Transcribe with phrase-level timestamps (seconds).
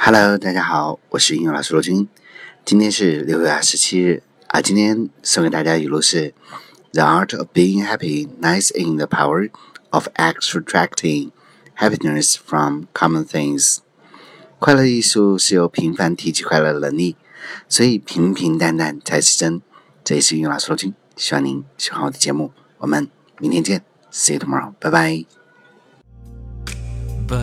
[0.00, 2.08] Hello，大家好，我是英语老师罗军。
[2.64, 6.32] 今天是六月二十七日啊，今天送给大家语录是
[6.92, 9.50] ：The art of being happy lies in the power
[9.90, 11.32] of extracting
[11.76, 13.78] happiness from common things。
[14.60, 17.16] 快乐艺术是由平凡提取快乐的能力，
[17.68, 19.60] 所以平平淡淡才是真。
[20.04, 23.10] 这里是英语老师罗军，希望您喜欢我的节目，我们
[23.40, 25.24] 明天见，See you tomorrow，拜拜。